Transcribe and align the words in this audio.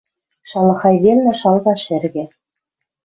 Шалахай 0.49 0.95
велнӹ 1.03 1.33
шалга 1.39 1.73
шӹргӹ 1.83 2.25